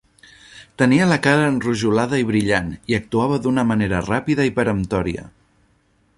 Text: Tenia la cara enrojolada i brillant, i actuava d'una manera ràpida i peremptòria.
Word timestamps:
Tenia 0.81 1.09
la 1.11 1.17
cara 1.27 1.43
enrojolada 1.49 2.21
i 2.23 2.27
brillant, 2.31 2.73
i 2.93 2.99
actuava 3.01 3.39
d'una 3.45 3.67
manera 3.75 4.01
ràpida 4.09 4.49
i 4.51 4.57
peremptòria. 4.61 5.29